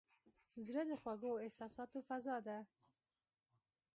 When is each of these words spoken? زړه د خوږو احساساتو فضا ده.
زړه 0.65 0.81
د 0.89 0.91
خوږو 1.01 1.31
احساساتو 1.45 1.97
فضا 2.07 2.35
ده. 2.47 2.57